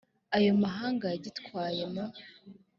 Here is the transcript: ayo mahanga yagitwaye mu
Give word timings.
ayo 0.37 0.51
mahanga 0.63 1.05
yagitwaye 1.13 1.83
mu 1.93 2.05